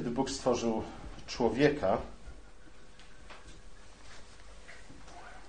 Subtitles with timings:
[0.00, 0.82] Kiedy Bóg stworzył
[1.26, 1.98] człowieka,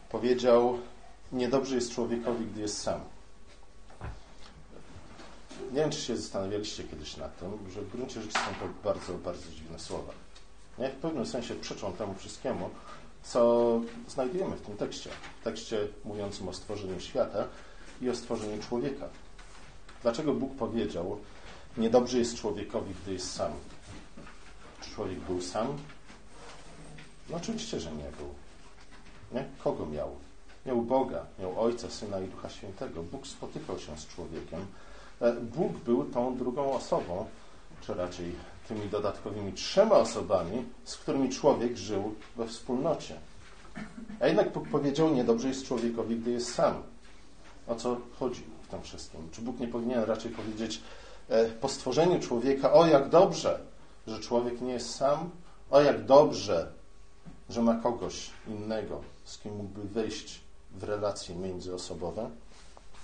[0.10, 0.80] powiedział:
[1.32, 3.02] Niedobrze jest człowiekowi, gdy jest sam.
[5.72, 9.14] Nie wiem, czy się zastanawialiście kiedyś nad tym, że w gruncie rzeczy są to bardzo,
[9.14, 10.14] bardzo dziwne słowa.
[10.78, 10.89] Nie?
[10.89, 12.70] W pewnym sensie przeczą temu wszystkiemu,
[13.24, 15.10] co znajdujemy w tym tekście.
[15.42, 17.47] W tekście mówiącym o stworzeniu świata
[18.02, 19.06] i o stworzeniu człowieka.
[20.02, 21.20] Dlaczego Bóg powiedział,
[21.78, 23.52] niedobrze jest człowiekowi, gdy jest sam?
[24.96, 25.68] Człowiek był sam?
[27.30, 28.34] No oczywiście, że nie był.
[29.32, 29.46] Nie?
[29.64, 30.10] Kogo miał?
[30.66, 33.04] Miał Boga, miał Ojca, Syna i Ducha Świętego.
[33.04, 34.66] Bóg spotykał się z człowiekiem.
[35.22, 37.26] E, Bóg był tą drugą osobą,
[37.81, 38.36] czy raczej
[38.67, 43.16] tymi dodatkowymi trzema osobami, z którymi człowiek żył we wspólnocie.
[44.20, 46.84] A jednak Bóg powiedział, niedobrze jest człowiekowi, gdy jest sam.
[47.68, 49.30] O co chodzi w tym wszystkim?
[49.32, 50.82] Czy Bóg nie powinien raczej powiedzieć
[51.30, 53.59] e, po stworzeniu człowieka, o jak dobrze,
[54.08, 55.30] że człowiek nie jest sam,
[55.72, 56.72] o jak dobrze,
[57.50, 62.30] że ma kogoś innego, z kim mógłby wejść w relacje międzyosobowe?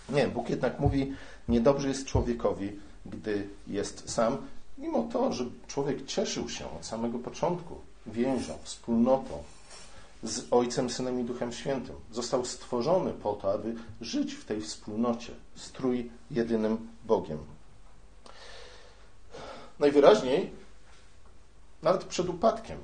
[0.09, 1.13] Nie, Bóg jednak mówi,
[1.47, 4.37] niedobrze jest człowiekowi, gdy jest sam,
[4.77, 9.43] mimo to, że człowiek cieszył się od samego początku więzią, wspólnotą
[10.23, 11.95] z Ojcem, Synem i Duchem Świętym.
[12.11, 17.37] Został stworzony po to, aby żyć w tej wspólnocie, strój jedynym Bogiem.
[19.79, 20.51] Najwyraźniej,
[21.87, 22.77] nawet przed upadkiem,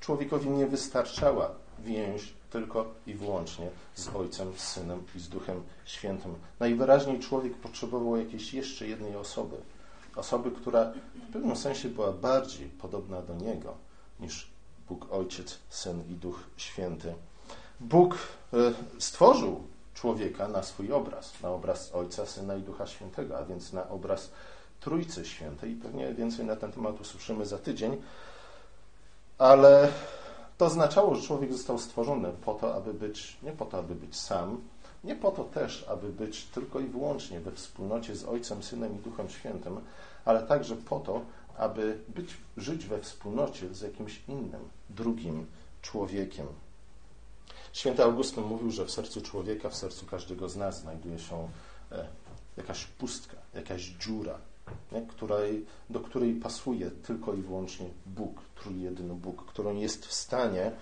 [0.00, 6.34] człowiekowi nie wystarczała więź tylko i wyłącznie z Ojcem, z Synem i z Duchem Świętym.
[6.60, 9.56] Najwyraźniej człowiek potrzebował jakiejś jeszcze jednej osoby.
[10.16, 10.92] Osoby, która
[11.28, 13.74] w pewnym sensie była bardziej podobna do Niego
[14.20, 14.50] niż
[14.88, 17.14] Bóg Ojciec, Syn i Duch Święty.
[17.80, 18.56] Bóg e,
[18.98, 19.62] stworzył
[19.94, 24.30] człowieka na swój obraz, na obraz Ojca, Syna i Ducha Świętego, a więc na obraz
[24.80, 25.70] Trójcy Świętej.
[25.70, 28.02] I pewnie więcej na ten temat usłyszymy za tydzień.
[29.38, 29.92] Ale
[30.58, 34.16] to oznaczało, że człowiek został stworzony po to, aby być, nie po to, aby być
[34.16, 34.60] sam,
[35.04, 38.98] nie po to też, aby być tylko i wyłącznie we wspólnocie z Ojcem, Synem i
[38.98, 39.80] Duchem Świętym,
[40.24, 41.20] ale także po to,
[41.56, 45.46] aby być, żyć we wspólnocie z jakimś innym, drugim
[45.82, 46.46] człowiekiem.
[47.72, 51.48] Święty Augustyn mówił, że w sercu człowieka, w sercu każdego z nas znajduje się
[51.92, 52.08] e,
[52.56, 54.38] jakaś pustka, jakaś dziura,
[54.92, 55.02] nie?
[55.02, 60.72] Której, do której pasuje tylko i wyłącznie Bóg, trójjedyny Bóg, którą jest w stanie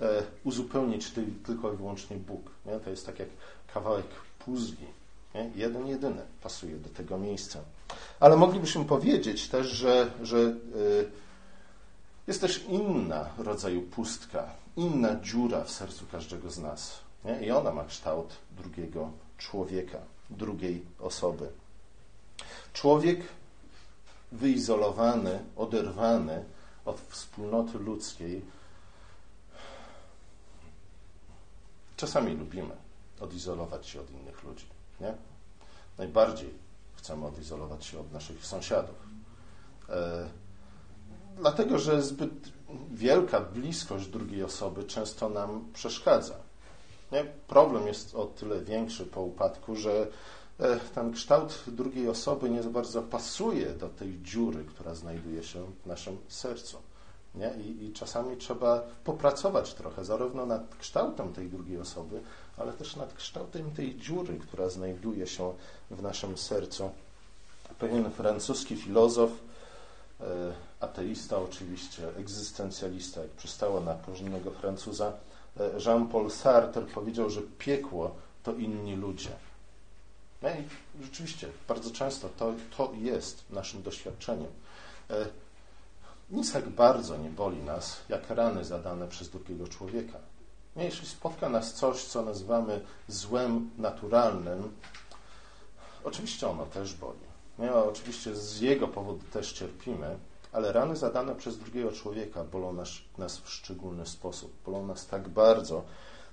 [0.00, 2.50] e, uzupełnić ty, tylko i wyłącznie Bóg.
[2.66, 2.80] Nie?
[2.80, 3.28] To jest tak jak
[3.74, 4.06] kawałek
[4.38, 4.86] puzli.
[5.34, 5.50] Nie?
[5.54, 7.58] Jeden, jedyny pasuje do tego miejsca.
[8.20, 10.54] Ale moglibyśmy powiedzieć też, że, że e,
[12.26, 14.44] jest też inna rodzaju pustka,
[14.76, 17.00] inna dziura w sercu każdego z nas.
[17.24, 17.46] Nie?
[17.46, 19.98] I ona ma kształt drugiego człowieka,
[20.30, 21.48] drugiej osoby.
[22.76, 23.20] Człowiek
[24.32, 26.44] wyizolowany, oderwany
[26.84, 28.42] od wspólnoty ludzkiej.
[31.96, 32.76] Czasami lubimy
[33.20, 34.66] odizolować się od innych ludzi.
[35.00, 35.14] Nie?
[35.98, 36.54] Najbardziej
[36.96, 38.96] chcemy odizolować się od naszych sąsiadów.
[39.88, 40.28] E,
[41.38, 42.32] dlatego, że zbyt
[42.90, 46.36] wielka bliskość drugiej osoby często nam przeszkadza.
[47.12, 47.24] Nie?
[47.24, 50.06] Problem jest o tyle większy po upadku, że
[50.94, 55.86] ten kształt drugiej osoby nie za bardzo pasuje do tej dziury, która znajduje się w
[55.86, 56.78] naszym sercu.
[57.34, 57.54] Nie?
[57.64, 62.20] I, I, czasami trzeba popracować trochę, zarówno nad kształtem tej drugiej osoby,
[62.56, 65.52] ale też nad kształtem tej dziury, która znajduje się
[65.90, 66.90] w naszym sercu.
[67.78, 69.30] Pewien francuski filozof,
[70.20, 70.24] e,
[70.80, 75.12] ateista oczywiście, egzystencjalista, jak przystało na porządnego Francuza,
[75.60, 79.30] e, Jean-Paul Sartre powiedział, że piekło to inni ludzie.
[80.50, 84.50] I rzeczywiście, bardzo często to, to jest naszym doświadczeniem.
[85.10, 85.26] E,
[86.30, 90.18] nic tak bardzo nie boli nas, jak rany zadane przez drugiego człowieka.
[90.76, 94.72] Nie, jeśli spotka nas coś, co nazywamy złem naturalnym,
[96.04, 97.18] oczywiście ono też boli.
[97.58, 100.18] Nie, oczywiście z jego powodu też cierpimy,
[100.52, 102.88] ale rany zadane przez drugiego człowieka bolą nas,
[103.18, 104.52] nas w szczególny sposób.
[104.66, 105.84] Bolą nas tak bardzo,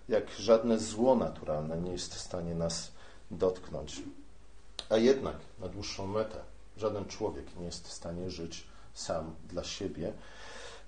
[0.10, 2.92] jak żadne zło naturalne nie jest w stanie nas
[3.38, 4.02] dotknąć.
[4.90, 6.40] A jednak na dłuższą metę
[6.78, 8.64] żaden człowiek nie jest w stanie żyć
[8.94, 10.14] sam dla siebie,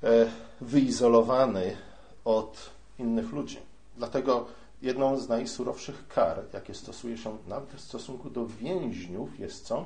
[0.03, 0.31] e,
[0.61, 1.77] wyizolowany
[2.25, 2.69] od
[2.99, 3.57] innych ludzi.
[3.97, 4.45] Dlatego
[4.81, 9.85] jedną z najsurowszych kar, jakie stosuje się nawet w stosunku do więźniów, jest co?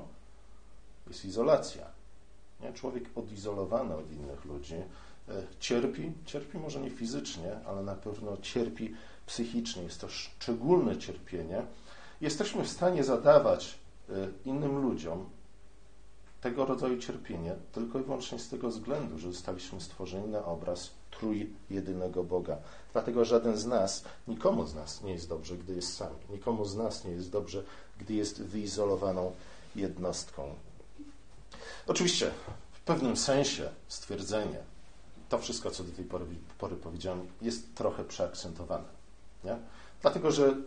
[1.08, 1.86] Jest izolacja.
[2.62, 2.74] Nie?
[2.74, 4.84] Człowiek odizolowany od innych ludzi e,
[5.60, 8.96] cierpi, cierpi może nie fizycznie, ale na pewno cierpi
[9.26, 9.84] psychicznie.
[9.84, 11.66] Jest to szczególne cierpienie,
[12.22, 13.80] jesteśmy w stanie zadawać
[14.10, 14.14] y,
[14.46, 15.30] innym ludziom
[16.42, 22.24] tego rodzaju cierpienie tylko i wyłącznie z tego względu, że zostaliśmy stworzeni na obraz trójjedynego
[22.24, 22.58] Boga.
[22.94, 26.14] Dlatego żaden z nas, nikomu z nas nie jest dobrze, gdy jest sam.
[26.30, 27.64] Nikomu z nas nie jest dobrze,
[28.00, 29.32] gdy jest wyizolowaną
[29.76, 30.56] jednostką.
[31.88, 32.32] Oczywiście,
[32.72, 34.60] w pewnym sensie stwierdzenie,
[35.30, 36.26] to wszystko, co do tej pory,
[36.58, 38.88] pory powiedziałem, jest trochę przeakcentowane.
[39.44, 39.58] Nie?
[40.02, 40.58] Dlatego, że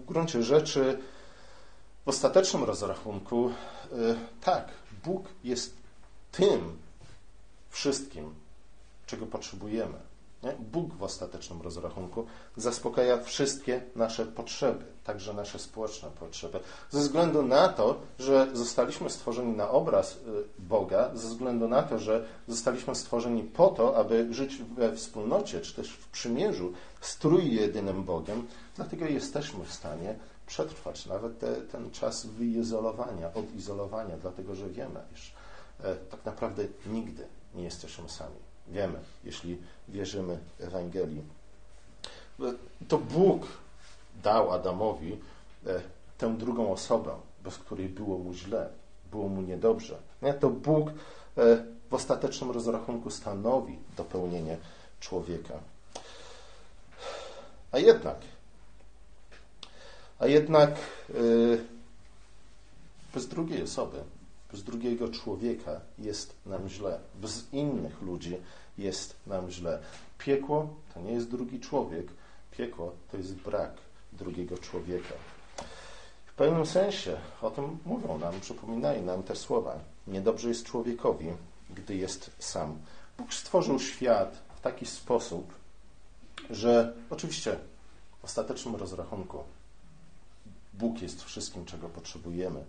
[0.00, 0.98] w gruncie rzeczy
[2.04, 3.52] w ostatecznym rozrachunku y,
[4.40, 4.68] tak,
[5.04, 5.76] Bóg jest
[6.32, 6.78] tym
[7.70, 8.34] wszystkim,
[9.06, 10.09] czego potrzebujemy.
[10.42, 10.52] Nie?
[10.52, 12.26] Bóg w ostatecznym rozrachunku
[12.56, 16.60] zaspokaja wszystkie nasze potrzeby, także nasze społeczne potrzeby,
[16.90, 20.18] ze względu na to, że zostaliśmy stworzeni na obraz y,
[20.58, 25.74] Boga, ze względu na to, że zostaliśmy stworzeni po to, aby żyć we wspólnocie, czy
[25.74, 28.46] też w przymierzu z trójjedynym Bogiem,
[28.76, 35.32] dlatego jesteśmy w stanie przetrwać nawet te, ten czas wyizolowania, odizolowania, dlatego że wiemy, iż
[35.84, 38.49] e, tak naprawdę nigdy nie jesteśmy sami.
[38.70, 39.58] Wiemy, jeśli
[39.88, 41.22] wierzymy Ewangelii.
[42.88, 43.46] To Bóg
[44.22, 45.18] dał Adamowi
[45.66, 45.80] e,
[46.18, 47.14] tę drugą osobę,
[47.44, 48.68] bez której było mu źle,
[49.10, 49.96] było mu niedobrze.
[50.40, 50.92] To Bóg e,
[51.90, 54.56] w ostatecznym rozrachunku stanowi dopełnienie
[55.00, 55.54] człowieka.
[57.72, 58.16] A jednak
[60.20, 60.70] a jednak
[61.10, 61.64] y,
[63.14, 63.96] bez drugiej osoby,
[64.52, 66.98] bez drugiego człowieka jest nam źle.
[67.14, 68.36] Bez innych ludzi
[68.78, 69.78] jest nam źle.
[70.18, 72.06] Piekło to nie jest drugi człowiek.
[72.50, 73.72] Piekło to jest brak
[74.12, 75.14] drugiego człowieka.
[76.26, 79.78] W pewnym sensie o tym mówią nam, przypominają nam te słowa.
[80.06, 81.26] Niedobrze jest człowiekowi,
[81.70, 82.78] gdy jest sam.
[83.18, 85.54] Bóg stworzył świat w taki sposób,
[86.50, 87.56] że oczywiście
[88.20, 89.38] w ostatecznym rozrachunku
[90.74, 92.64] Bóg jest wszystkim, czego potrzebujemy.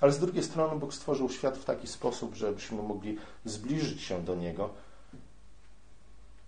[0.00, 4.34] Ale z drugiej strony Bóg stworzył świat w taki sposób, żebyśmy mogli zbliżyć się do
[4.34, 4.70] Niego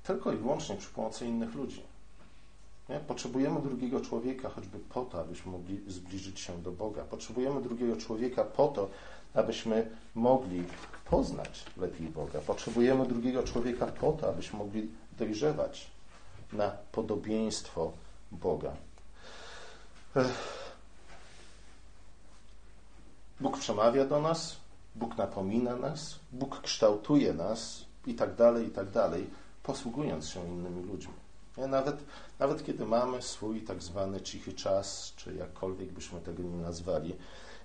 [0.02, 1.82] tylko i wyłącznie przy pomocy innych ludzi.
[2.88, 3.00] Nie?
[3.00, 7.02] Potrzebujemy drugiego człowieka choćby po to, abyśmy mogli zbliżyć się do Boga.
[7.02, 8.88] Potrzebujemy drugiego człowieka po to,
[9.34, 10.64] abyśmy mogli
[11.10, 12.40] poznać lepiej Boga.
[12.40, 15.90] Potrzebujemy drugiego człowieka po to, abyśmy mogli dojrzewać
[16.52, 17.93] na podobieństwo
[18.32, 18.72] Boga.
[20.16, 20.62] Ech.
[23.43, 24.56] Bóg przemawia do nas,
[24.94, 29.31] Bóg napomina nas, Bóg kształtuje nas i tak dalej, i tak dalej,
[29.62, 31.15] posługując się innymi ludźmi.
[31.69, 31.97] Nawet,
[32.39, 37.17] nawet kiedy mamy swój tak zwany cichy czas, czy jakkolwiek byśmy tego nie nazwali,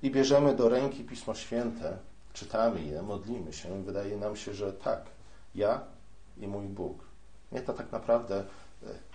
[0.04, 1.98] i bierzemy do ręki Pismo Święte,
[2.34, 5.02] czytamy je, modlimy się, wydaje nam się, że tak,
[5.56, 5.82] ja
[6.38, 6.98] i mój Bóg.
[7.52, 8.44] Nie to tak naprawdę e,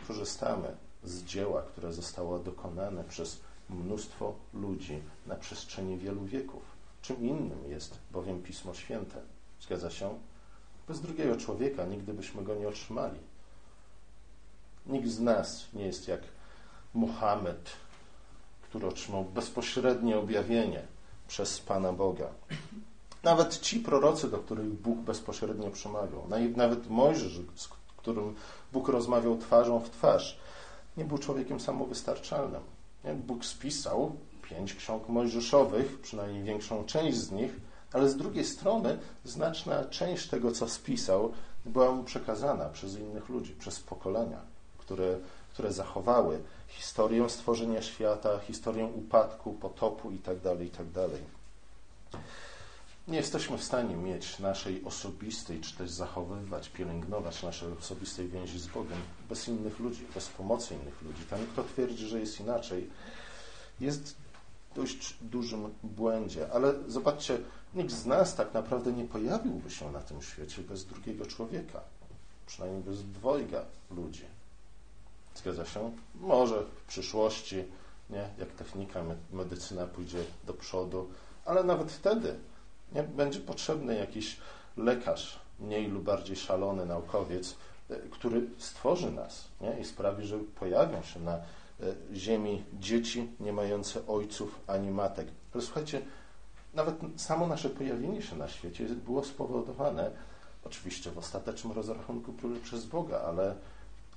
[0.06, 6.62] korzystamy z dzieła, które zostało dokonane przez mnóstwo ludzi na przestrzeni wielu wieków.
[7.02, 9.20] Czym innym jest bowiem Pismo Święte.
[9.60, 10.18] Zgadza się?
[10.88, 13.18] Bez drugiego człowieka nigdy byśmy go nie otrzymali.
[14.86, 16.20] Nikt z nas nie jest jak
[16.94, 17.70] Muhammad,
[18.62, 20.82] który otrzymał bezpośrednie objawienie
[21.28, 22.28] przez Pana Boga.
[23.22, 28.34] Nawet ci prorocy, do których Bóg bezpośrednio przemawiał, nawet Mojżesz, z którym
[28.72, 30.38] Bóg rozmawiał twarzą w twarz,
[30.96, 32.60] nie był człowiekiem samowystarczalnym.
[33.26, 37.52] Bóg spisał pięć ksiąg mojżeszowych, przynajmniej większą część z nich,
[37.92, 41.32] ale z drugiej strony znaczna część tego, co spisał,
[41.64, 44.40] była mu przekazana przez innych ludzi, przez pokolenia,
[44.78, 45.18] które,
[45.52, 51.08] które zachowały historię stworzenia świata, historię upadku, potopu itd., tak itd.
[53.08, 58.66] Nie jesteśmy w stanie mieć naszej osobistej, czy też zachowywać, pielęgnować naszej osobistej więzi z
[58.66, 61.22] Bogiem bez innych ludzi, bez pomocy innych ludzi.
[61.30, 62.90] Ten, kto twierdzi, że jest inaczej,
[63.80, 64.16] jest
[64.70, 66.52] w dość dużym błędzie.
[66.52, 67.38] Ale zobaczcie,
[67.74, 71.80] nikt z nas tak naprawdę nie pojawiłby się na tym świecie bez drugiego człowieka.
[72.46, 74.24] Przynajmniej bez dwojga ludzi.
[75.34, 75.92] Zgadza się?
[76.14, 77.64] Może w przyszłości,
[78.10, 78.28] nie?
[78.38, 81.10] jak technika, medycyna pójdzie do przodu,
[81.44, 82.36] ale nawet wtedy
[82.94, 83.02] nie?
[83.02, 84.36] będzie potrzebny jakiś
[84.76, 87.56] lekarz, mniej lub bardziej szalony naukowiec,
[87.90, 89.80] e, który stworzy nas nie?
[89.80, 91.38] i sprawi, że pojawią się na
[91.82, 95.28] E, ziemi dzieci nie mające ojców ani matek.
[95.54, 96.02] Ale słuchajcie,
[96.74, 100.10] nawet samo nasze pojawienie się na świecie było spowodowane
[100.64, 103.54] oczywiście w ostatecznym rozrachunku przez Boga, ale,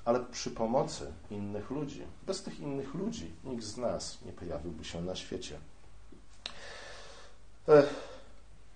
[0.05, 2.01] ale przy pomocy innych ludzi.
[2.27, 5.59] Bez tych innych ludzi nikt z nas nie pojawiłby się na świecie.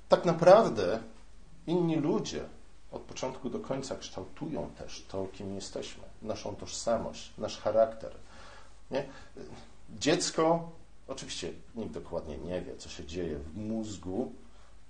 [0.09, 0.99] Tak naprawdę
[1.67, 2.45] inni ludzie
[2.91, 8.15] od początku do końca kształtują też to, kim jesteśmy, naszą tożsamość, nasz charakter,
[8.91, 9.05] nie?
[9.99, 10.69] Dziecko,
[11.07, 14.31] oczywiście nikt dokładnie nie wie, co się dzieje w mózgu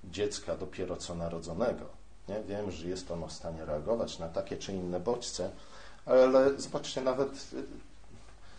[0.04, 1.86] dziecka dopiero co narodzonego.
[2.28, 2.44] Nie?
[2.44, 5.52] Wiem, że jest ono w stanie reagować na takie czy inne bodźce,
[6.06, 7.64] ale zobaczcie, nawet y,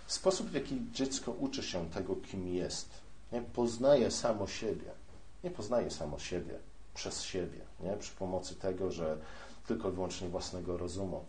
[0.06, 2.88] sposób, w jaki dziecko uczy się tego, kim jest,
[3.32, 3.42] nie?
[3.42, 4.99] poznaje samo siebie.
[5.44, 6.58] Nie poznaje samo siebie
[6.94, 7.96] przez siebie, nie?
[7.96, 9.16] przy pomocy tego, że
[9.66, 11.24] tylko i wyłącznie własnego rozumu.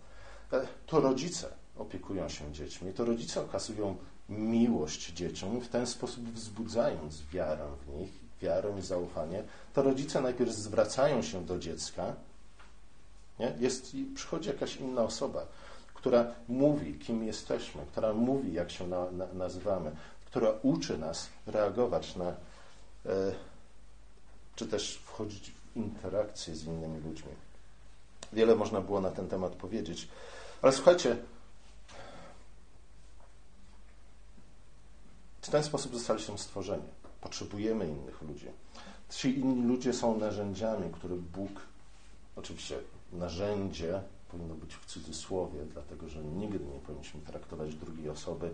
[0.53, 3.95] E, to rodzice opiekują się dziećmi, to rodzice okazują
[4.29, 10.51] miłość dzieciom, w ten sposób wzbudzając wiarę w nich, wiarę i zaufanie, to rodzice najpierw
[10.51, 12.15] zwracają się do dziecka,
[13.39, 13.53] nie?
[13.59, 15.45] Jest, przychodzi jakaś inna osoba,
[15.93, 19.91] która mówi, kim jesteśmy, która mówi, jak się na, na, nazywamy,
[20.25, 22.35] która uczy nas reagować na, e,
[24.61, 27.31] czy też wchodzić w interakcję z innymi ludźmi.
[28.33, 30.07] Wiele można było na ten temat powiedzieć,
[30.61, 31.17] ale słuchajcie,
[35.41, 36.83] w ten sposób zostaliśmy stworzeni.
[37.21, 38.47] Potrzebujemy innych ludzi.
[39.09, 41.51] Ci inni ludzie są narzędziami, które Bóg,
[42.35, 42.77] oczywiście
[43.13, 44.01] narzędzie
[44.31, 48.53] powinno być w cudzysłowie, dlatego że nigdy nie powinniśmy traktować drugiej osoby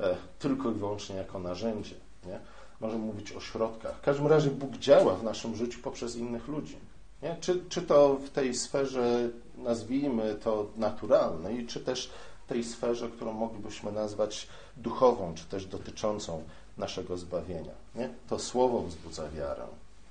[0.00, 1.94] e, tylko i wyłącznie jako narzędzie.
[2.26, 2.40] Nie?
[2.80, 3.96] Możemy mówić o środkach.
[3.96, 6.76] W każdym razie Bóg działa w naszym życiu poprzez innych ludzi.
[7.22, 7.36] Nie?
[7.40, 12.10] Czy, czy to w tej sferze, nazwijmy to naturalnej, czy też
[12.44, 16.42] w tej sferze, którą moglibyśmy nazwać duchową, czy też dotyczącą
[16.78, 17.72] naszego zbawienia.
[17.94, 18.10] Nie?
[18.28, 19.66] To słowo wzbudza wiarę,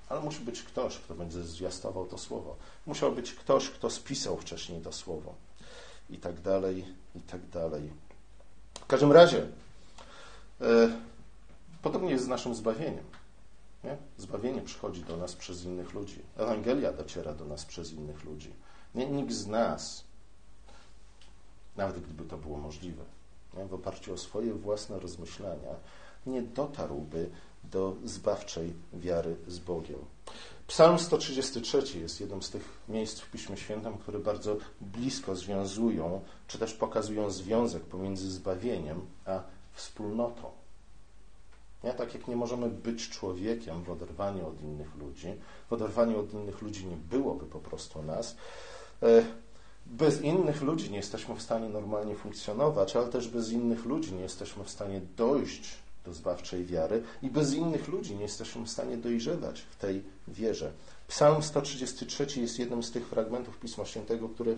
[0.10, 2.56] ale musi być ktoś, kto będzie zwiastował to słowo.
[2.86, 5.34] Musiał być ktoś, kto spisał wcześniej to słowo.
[6.10, 7.90] I tak dalej, i tak dalej.
[8.74, 9.48] W każdym razie,
[10.62, 10.90] e,
[11.84, 13.06] podobnie jest z naszym zbawieniem.
[13.84, 13.98] Nie?
[14.18, 16.22] Zbawienie przychodzi do nas przez innych ludzi.
[16.38, 18.54] Ewangelia dociera do nas przez innych ludzi.
[18.96, 20.04] Nie, nikt z nas,
[21.78, 23.04] nawet gdyby to było możliwe,
[23.58, 23.66] nie?
[23.66, 25.76] w oparciu o swoje własne rozmyślania,
[26.26, 27.30] nie dotarłby
[27.64, 30.00] do zbawczej wiary z Bogiem.
[30.68, 36.58] Psalm 133 jest jednym z tych miejsc w Piśmie Świętym, które bardzo blisko związują, czy
[36.58, 39.42] też pokazują związek pomiędzy zbawieniem a
[39.74, 40.63] wspólnotą.
[41.84, 41.94] Nie?
[41.94, 45.28] Tak jak nie możemy być człowiekiem w oderwaniu od innych ludzi,
[45.70, 48.36] w oderwaniu od innych ludzi nie byłoby po prostu nas.
[49.04, 49.24] E,
[49.86, 54.22] bez innych ludzi nie jesteśmy w stanie normalnie funkcjonować, ale też bez innych ludzi nie
[54.22, 58.98] jesteśmy w stanie dojść do zbawczej wiary i bez innych ludzi nie jesteśmy w stanie
[58.98, 60.72] dojrzewać w tej wierze.
[61.08, 64.58] Psalm 133 jest jednym z tych fragmentów Pisma Świętego, który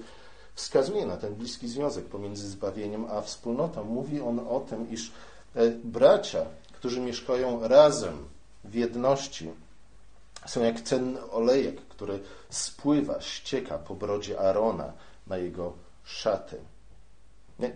[0.55, 3.84] wskazuje na ten bliski związek pomiędzy zbawieniem a wspólnotą.
[3.84, 5.12] Mówi on o tym, iż
[5.55, 6.46] e, bracia,
[6.79, 8.27] którzy mieszkają razem
[8.63, 9.51] w jedności,
[10.46, 14.94] są jak cenny olejek, który spływa, ścieka po brodzie Arona
[15.27, 16.58] na jego szaty.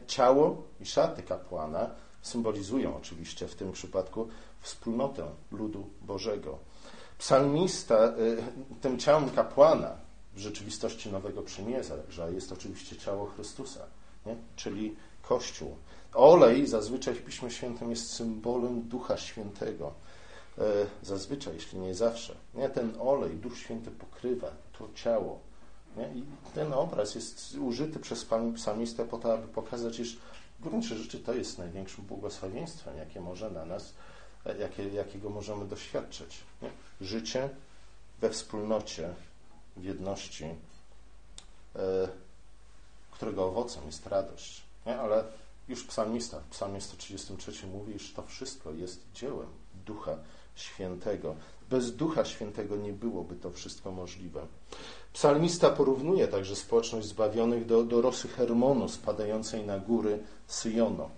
[0.08, 1.89] Ciało i szaty kapłana
[2.22, 4.27] symbolizują oczywiście w tym przypadku
[4.62, 6.58] wspólnotę ludu Bożego.
[7.18, 8.44] Psalmista, y,
[8.82, 9.91] tym ciałem kapłana
[10.34, 11.96] w rzeczywistości Nowego Przymierza
[12.34, 13.86] jest oczywiście ciało Chrystusa,
[14.25, 14.36] nie?
[14.56, 15.75] czyli Kościół.
[16.13, 19.94] Olej zazwyczaj w Piśmie Świętym jest symbolem Ducha Świętego.
[20.58, 20.62] Y,
[21.01, 22.36] zazwyczaj, jeśli nie zawsze.
[22.54, 22.70] Nie?
[22.70, 25.39] Ten olej Duch Święty pokrywa to ciało.
[25.98, 26.08] Nie?
[26.16, 26.24] I
[26.54, 28.25] ten obraz jest użyty przez
[28.56, 30.18] psalmistę po to, aby pokazać, iż
[30.60, 33.94] w gruncie rzeczy to jest największym błogosławieństwem, jakie może na nas,
[34.46, 36.38] e, jakie, jakiego możemy doświadczyć.
[36.62, 36.70] Nie?
[37.01, 37.50] Życie
[38.22, 39.10] we wspólnocie,
[39.78, 42.10] w jedności, e,
[43.12, 44.63] którego owocem jest radość.
[44.86, 45.00] Nie?
[45.00, 45.24] Ale
[45.70, 49.48] już psalmista w psalmie 133 mówi, że to wszystko jest dziełem
[49.86, 50.18] Ducha
[50.56, 51.36] Świętego.
[51.70, 54.42] Bez Ducha Świętego nie byłoby to wszystko możliwe.
[55.14, 61.10] Psalmista porównuje także społeczność zbawionych do, do rosy Hermonu spadającej na góry Syjono.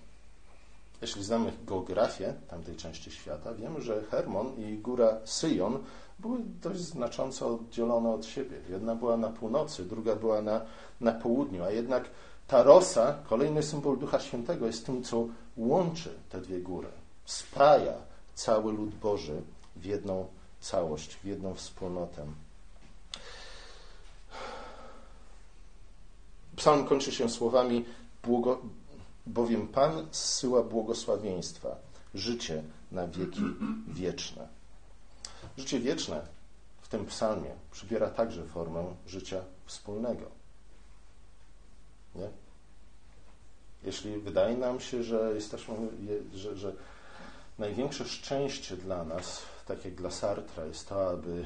[1.02, 5.80] Jeśli znamy geografię tamtej części świata, wiemy, że Hermon i góra Syjon
[6.20, 8.58] były dość znacząco oddzielone od siebie.
[8.70, 10.62] Jedna była na północy, druga była na,
[11.02, 12.10] na południu, a jednak
[12.52, 15.28] ta rosa, kolejny symbol Ducha Świętego, jest tym, co
[15.58, 16.88] łączy te dwie góry.
[17.26, 17.94] Spaja
[18.36, 19.42] cały lud Boży
[19.76, 20.28] w jedną
[20.62, 22.26] całość, w jedną wspólnotę.
[26.56, 27.86] Psalm kończy się słowami,
[29.26, 31.76] bowiem Pan zsyła błogosławieństwa,
[32.14, 33.44] życie na wieki
[33.88, 34.48] wieczne.
[35.58, 36.22] Życie wieczne
[36.82, 40.26] w tym psalmie przybiera także formę życia wspólnego.
[42.16, 42.41] Nie?
[43.84, 45.76] Jeśli wydaje nam się, że jesteśmy,
[46.34, 46.74] że, że
[47.60, 51.46] największe szczęście dla nas, tak jak dla Sartra, jest to, aby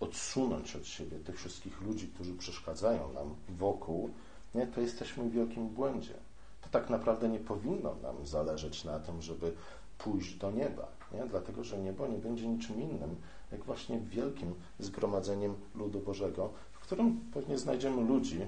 [0.00, 4.10] odsunąć od siebie tych wszystkich ludzi, którzy przeszkadzają nam wokół,
[4.54, 6.14] nie, to jesteśmy w wielkim błędzie.
[6.62, 9.52] To tak naprawdę nie powinno nam zależeć na tym, żeby
[9.98, 11.26] pójść do nieba, nie?
[11.26, 13.16] dlatego że niebo nie będzie niczym innym
[13.52, 18.40] jak właśnie wielkim zgromadzeniem ludu Bożego, w którym pewnie znajdziemy ludzi,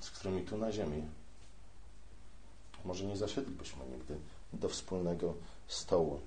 [0.00, 1.02] z którymi tu na ziemi
[2.84, 4.16] może nie zasiedlibyśmy nigdy
[4.52, 5.34] do wspólnego
[5.68, 6.20] stołu.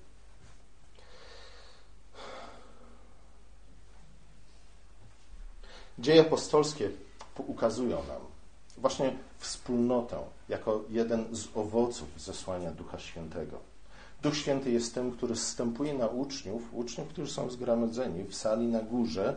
[5.99, 6.89] Dzieje apostolskie
[7.47, 8.21] ukazują nam
[8.77, 13.59] właśnie wspólnotę jako jeden z owoców zesłania Ducha Świętego.
[14.21, 18.81] Duch Święty jest tym, który zstępuje na uczniów, uczniów, którzy są zgromadzeni w sali na
[18.81, 19.35] górze.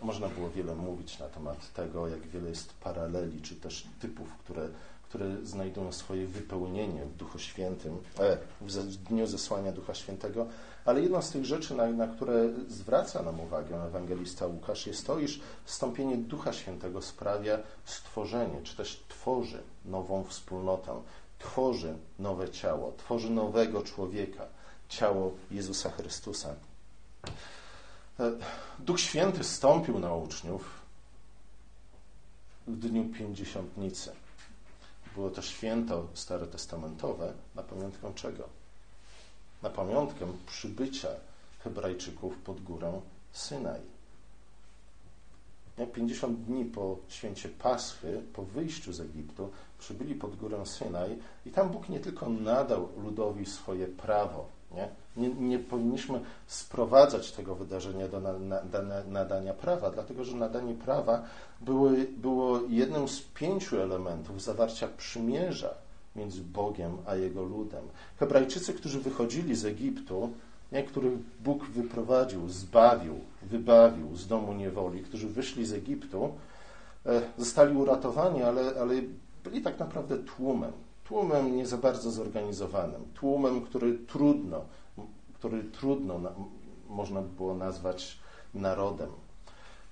[0.00, 4.68] Można było wiele mówić na temat tego, jak wiele jest paraleli, czy też typów, które,
[5.02, 10.46] które znajdują swoje wypełnienie w Duchu Świętym, e, w dniu zesłania Ducha Świętego,
[10.84, 15.18] ale jedną z tych rzeczy, na, na które zwraca nam uwagę ewangelista Łukasz, jest to,
[15.18, 21.02] iż wstąpienie Ducha Świętego sprawia stworzenie, czy też tworzy nową wspólnotę,
[21.38, 24.46] tworzy nowe ciało, tworzy nowego człowieka,
[24.88, 26.54] ciało Jezusa Chrystusa.
[28.20, 28.32] E,
[28.78, 30.80] Duch Święty stąpił na uczniów
[32.66, 34.12] w dniu pięćdziesiątnicy.
[35.14, 38.48] Było to święto starotestamentowe na pamiątkę czego?
[39.62, 41.08] Na pamiątkę przybycia
[41.58, 43.00] Hebrajczyków pod górę
[43.32, 43.80] Synaj.
[45.92, 51.68] 50 dni po święcie Paschy, po wyjściu z Egiptu, przybyli pod górę Synaj i tam
[51.68, 54.88] Bóg nie tylko nadał ludowi swoje prawo, nie?
[55.16, 60.74] Nie, nie powinniśmy sprowadzać tego wydarzenia do na, na, na, nadania prawa, dlatego że nadanie
[60.74, 61.22] prawa
[61.60, 65.74] było, było jednym z pięciu elementów zawarcia przymierza
[66.16, 67.84] między Bogiem a Jego ludem.
[68.18, 70.30] Hebrajczycy, którzy wychodzili z Egiptu,
[70.72, 71.12] nie, których
[71.44, 76.32] Bóg wyprowadził, zbawił, wybawił z domu niewoli, którzy wyszli z Egiptu,
[77.06, 78.94] e, zostali uratowani, ale, ale
[79.44, 80.72] byli tak naprawdę tłumem.
[81.04, 84.64] Tłumem nie za bardzo zorganizowanym, tłumem, który trudno,
[85.34, 86.32] który trudno na,
[86.88, 88.18] można by było nazwać
[88.54, 89.10] narodem.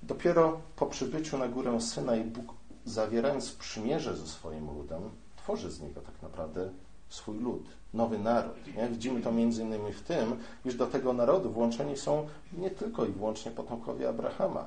[0.02, 5.02] Dopiero po przybyciu na górę Syna i Bóg, zawierając przymierze ze swoim ludem,
[5.36, 6.70] tworzy z niego tak naprawdę
[7.08, 8.76] swój lud, nowy naród.
[8.76, 8.88] Nie?
[8.88, 12.26] Widzimy to między innymi w tym, iż do tego narodu włączeni są
[12.58, 14.66] nie tylko i wyłącznie potomkowie Abrahama.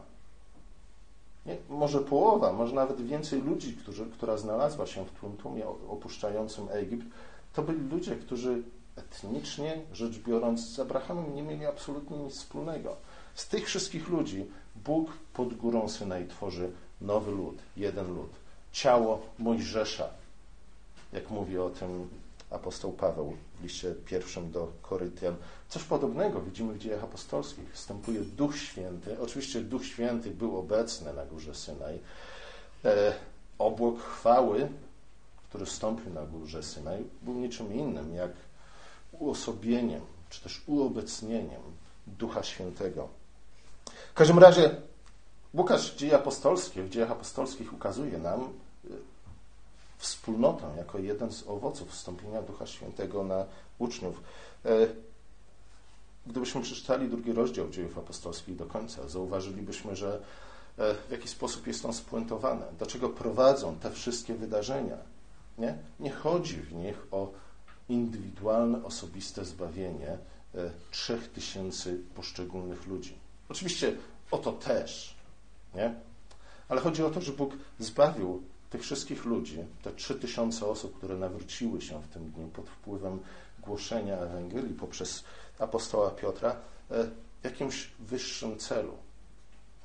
[1.45, 1.57] Nie?
[1.69, 7.05] Może połowa, może nawet więcej ludzi, którzy, która znalazła się w tłumie opuszczającym Egipt,
[7.53, 8.61] to byli ludzie, którzy
[8.95, 12.95] etnicznie rzecz biorąc z Abrahamem nie mieli absolutnie nic wspólnego.
[13.35, 18.29] Z tych wszystkich ludzi Bóg pod górą Synaj tworzy nowy lud, jeden lud.
[18.71, 20.09] Ciało Mojżesza,
[21.13, 22.09] jak mówi o tym
[22.51, 25.35] apostoł Paweł w liście pierwszym do Koryntian.
[25.69, 27.73] Coś podobnego widzimy w dziejach apostolskich.
[27.73, 29.19] Wstępuje Duch Święty.
[29.19, 31.99] Oczywiście Duch Święty był obecny na górze Synaj.
[32.85, 33.13] E,
[33.59, 34.69] obłok chwały,
[35.49, 38.31] który wstąpił na górze Synaj, był niczym innym jak
[39.11, 41.61] uosobieniem, czy też uobecnieniem
[42.07, 43.07] Ducha Świętego.
[44.13, 44.75] W każdym razie
[45.53, 48.49] Łukasz Dzieje Apostolskie, w dziejach apostolskich ukazuje nam
[49.97, 53.45] wspólnotę jako jeden z owoców wstąpienia Ducha Świętego na
[53.79, 54.21] uczniów.
[54.65, 54.69] E,
[56.27, 60.21] gdybyśmy przeczytali drugi rozdział dziejów apostolskich do końca, zauważylibyśmy, że
[60.77, 64.97] e, w jaki sposób jest on spuentowane, do czego prowadzą te wszystkie wydarzenia.
[65.57, 67.31] Nie, nie chodzi w nich o
[67.89, 70.17] indywidualne, osobiste zbawienie e,
[70.91, 73.17] trzech tysięcy poszczególnych ludzi.
[73.49, 73.95] Oczywiście
[74.31, 75.15] o to też,
[75.75, 75.93] nie?
[76.69, 81.17] Ale chodzi o to, że Bóg zbawił tych wszystkich ludzi, te trzy tysiące osób, które
[81.17, 83.19] nawróciły się w tym dniu pod wpływem
[83.59, 85.23] głoszenia Ewangelii poprzez
[85.59, 86.55] apostoła Piotra,
[86.91, 87.03] e,
[87.41, 88.93] w jakimś wyższym celu.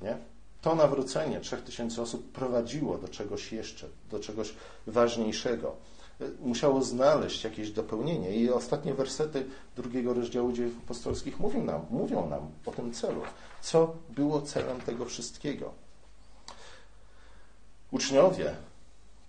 [0.01, 0.17] Nie?
[0.61, 4.53] To nawrócenie trzech tysięcy osób prowadziło do czegoś jeszcze, do czegoś
[4.87, 5.75] ważniejszego.
[6.21, 8.35] E, musiało znaleźć jakieś dopełnienie.
[8.35, 13.21] I ostatnie wersety drugiego rozdziału dziejów apostolskich mówią nam, mówią nam o tym celu.
[13.61, 15.73] Co było celem tego wszystkiego?
[17.91, 18.55] Uczniowie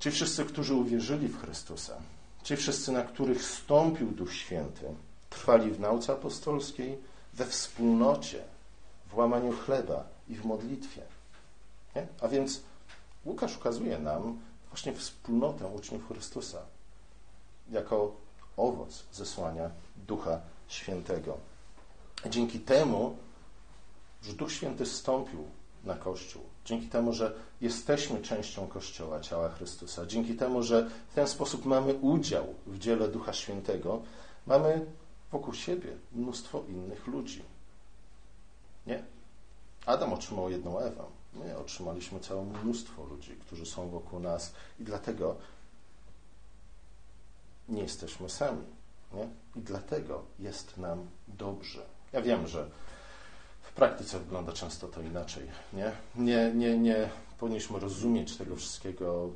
[0.02, 1.96] Ci wszyscy, którzy uwierzyli w Chrystusa,
[2.42, 4.94] ci wszyscy, na których stąpił Duch Święty,
[5.30, 6.98] trwali w nauce apostolskiej,
[7.34, 8.44] we wspólnocie,
[9.06, 11.02] w łamaniu chleba i w modlitwie.
[11.96, 12.06] Nie?
[12.20, 12.60] A więc
[13.24, 16.62] Łukasz ukazuje nam właśnie wspólnotę uczniów Chrystusa
[17.70, 18.16] jako
[18.56, 21.38] owoc zesłania Ducha Świętego.
[22.30, 23.16] Dzięki temu,
[24.22, 25.44] że Duch Święty stąpił
[25.84, 26.51] na Kościół.
[26.64, 31.94] Dzięki temu, że jesteśmy częścią Kościoła, ciała Chrystusa, dzięki temu, że w ten sposób mamy
[31.94, 34.02] udział w dziele Ducha Świętego,
[34.46, 34.86] mamy
[35.32, 37.42] wokół siebie mnóstwo innych ludzi.
[38.86, 39.02] Nie.
[39.86, 41.04] Adam otrzymał jedną Ewę.
[41.32, 45.36] My otrzymaliśmy całe mnóstwo ludzi, którzy są wokół nas i dlatego
[47.68, 48.64] nie jesteśmy sami.
[49.14, 49.28] Nie?
[49.56, 51.82] I dlatego jest nam dobrze.
[52.12, 52.70] Ja wiem, że
[53.72, 55.46] w praktyce wygląda często to inaczej.
[55.72, 57.08] Nie, nie, nie, nie
[57.38, 59.28] powinniśmy rozumieć tego wszystkiego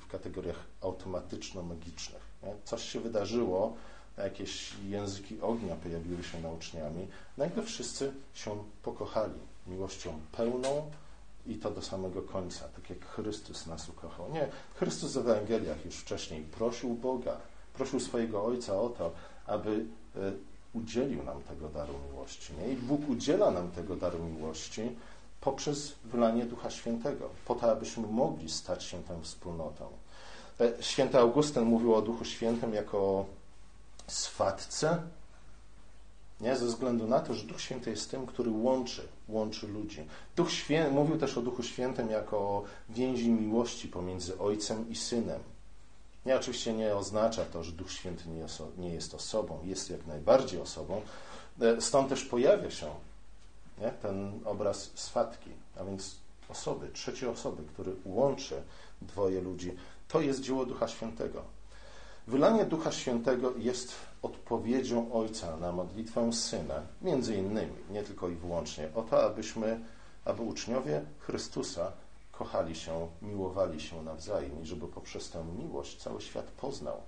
[0.00, 2.22] w kategoriach automatyczno-magicznych.
[2.64, 3.76] Coś się wydarzyło,
[4.18, 10.90] jakieś języki ognia pojawiły się na uczniami, nagle wszyscy się pokochali miłością pełną
[11.46, 14.32] i to do samego końca, tak jak Chrystus nas ukochał.
[14.32, 17.36] Nie, Chrystus w Ewangeliach już wcześniej prosił Boga,
[17.74, 19.12] prosił swojego Ojca o to,
[19.46, 19.84] aby
[20.16, 20.32] e,
[20.74, 22.52] udzielił nam tego daru miłości.
[22.60, 22.72] Nie?
[22.72, 24.90] I Bóg udziela nam tego daru miłości
[25.40, 29.86] poprzez wylanie Ducha Świętego, po to, abyśmy mogli stać się tą wspólnotą.
[30.60, 33.26] E, święty Augustyn mówił o Duchu Świętym jako
[34.06, 35.02] swatce,
[36.40, 36.56] nie?
[36.56, 40.06] ze względu na to, że Duch Święty jest tym, który łączy, łączy ludzi.
[40.36, 45.40] Duch Święty, mówił też o Duchu Świętym jako więzi miłości pomiędzy Ojcem i Synem.
[46.26, 48.24] Nie, oczywiście nie oznacza to, że Duch Święty
[48.78, 51.02] nie jest, osobą, jest jak najbardziej osobą.
[51.60, 52.86] E, stąd też pojawia się
[53.80, 53.90] nie?
[53.90, 56.16] ten obraz swatki, a więc
[56.48, 58.62] osoby, trzeciej osoby, który łączy
[59.02, 59.76] dwoje ludzi.
[60.08, 61.42] To jest dzieło Ducha Świętego.
[62.26, 68.88] Wylanie Ducha Świętego jest odpowiedzią Ojca na modlitwę Syna, między innymi, nie tylko i wyłącznie,
[68.94, 69.80] o to, abyśmy,
[70.24, 71.92] aby uczniowie Chrystusa
[72.38, 77.00] kochali się, miłowali się nawzajem i żeby poprzez tę miłość cały świat poznał,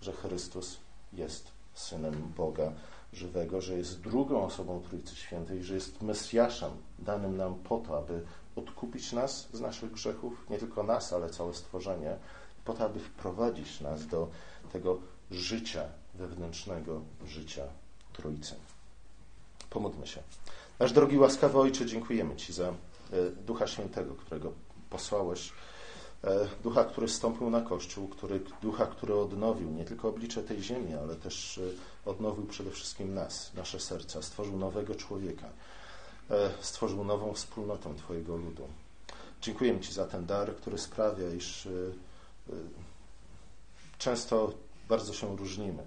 [0.00, 0.76] że Chrystus
[1.12, 2.72] jest Synem Boga
[3.12, 8.24] żywego, że jest drugą osobą Trójcy Świętej, że jest Mesjaszem danym nam po to, aby
[8.56, 12.16] odkupić nas z naszych grzechów, nie tylko nas, ale całe stworzenie,
[12.64, 14.28] po to, aby wprowadzić nas do
[14.72, 14.98] tego
[15.30, 17.64] życia wewnętrznego, życia
[18.12, 18.54] Trójcy.
[19.70, 20.22] Pomódlmy się.
[20.78, 22.72] Nasz drogi łaskawy Ojcze, dziękujemy Ci za
[23.46, 24.52] Ducha Świętego, którego
[24.90, 25.52] posłałeś,
[26.24, 30.94] e, Ducha, który stąpił na Kościół, który, Ducha, który odnowił nie tylko oblicze tej ziemi,
[30.94, 35.46] ale też e, odnowił przede wszystkim nas, nasze serca, stworzył nowego człowieka,
[36.60, 38.68] stworzył nową wspólnotę Twojego ludu.
[39.42, 41.68] Dziękujemy Ci za ten dar, który sprawia, iż
[43.98, 44.52] często
[44.88, 45.86] bardzo się różnimy,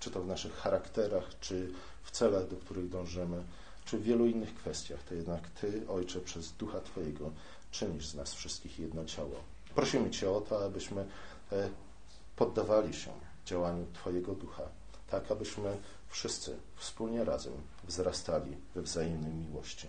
[0.00, 3.42] czy to w naszych charakterach, czy w celach, do których dążymy,
[3.84, 5.02] czy w wielu innych kwestiach.
[5.02, 7.30] To jednak Ty, Ojcze, przez Ducha Twojego
[7.70, 9.34] czynisz z nas wszystkich jedno ciało.
[9.74, 11.06] Prosimy Cię o to, abyśmy
[11.52, 11.68] e,
[12.36, 13.10] poddawali się
[13.46, 14.62] działaniu Twojego Ducha,
[15.10, 15.76] tak abyśmy
[16.08, 17.52] wszyscy wspólnie razem
[17.84, 19.86] wzrastali we wzajemnej miłości.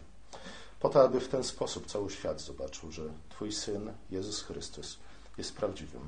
[0.80, 4.98] Po to, aby w ten sposób cały świat zobaczył, że Twój Syn, Jezus Chrystus,
[5.38, 6.02] jest prawdziwym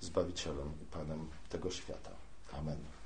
[0.00, 2.10] Zbawicielem i Panem tego świata.
[2.52, 2.97] Amen.